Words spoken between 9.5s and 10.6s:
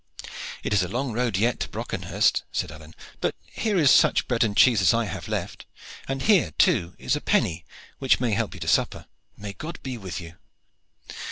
God be with you!"